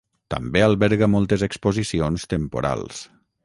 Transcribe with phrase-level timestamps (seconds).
[0.33, 3.07] També alberga moltes exposicions temporals.